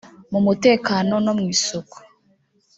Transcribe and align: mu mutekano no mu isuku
mu 0.31 0.39
mutekano 0.45 1.15
no 1.25 1.31
mu 1.39 1.45
isuku 1.53 1.97